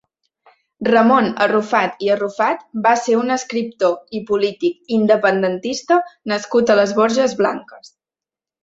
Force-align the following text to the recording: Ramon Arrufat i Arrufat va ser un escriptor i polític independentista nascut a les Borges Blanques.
Ramon 0.87 1.27
Arrufat 1.45 2.01
i 2.07 2.09
Arrufat 2.15 2.65
va 2.87 2.95
ser 3.03 3.19
un 3.19 3.35
escriptor 3.37 4.19
i 4.21 4.23
polític 4.33 4.93
independentista 4.99 6.03
nascut 6.35 6.75
a 6.77 6.81
les 6.83 6.97
Borges 7.03 7.43
Blanques. 7.45 7.97